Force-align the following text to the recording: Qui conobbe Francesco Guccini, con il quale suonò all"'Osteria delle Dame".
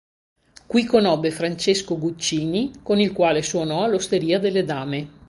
Qui 0.65 0.83
conobbe 0.85 1.29
Francesco 1.29 1.95
Guccini, 1.99 2.79
con 2.81 2.99
il 2.99 3.11
quale 3.11 3.43
suonò 3.43 3.83
all"'Osteria 3.83 4.39
delle 4.39 4.65
Dame". 4.65 5.07